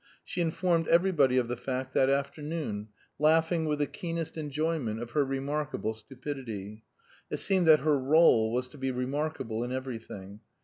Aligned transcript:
She 0.25 0.41
informed 0.41 0.87
everybody 0.87 1.37
of 1.37 1.47
the 1.47 1.55
fact 1.55 1.93
that 1.93 2.09
afternoon, 2.09 2.87
laughing 3.19 3.65
with 3.65 3.77
the 3.77 3.85
keenest 3.85 4.35
enjoyment 4.35 4.99
of 4.99 5.11
her 5.11 5.23
remarkable 5.23 5.93
stupidity; 5.93 6.81
it 7.29 7.37
seemed 7.37 7.67
that 7.67 7.81
her 7.81 7.99
rôle 7.99 8.51
was 8.51 8.67
to 8.69 8.79
be 8.79 8.89
remarkable 8.89 9.63
in 9.63 9.71
everything. 9.71 10.39